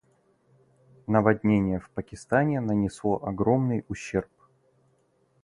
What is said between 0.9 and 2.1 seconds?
Наводнение в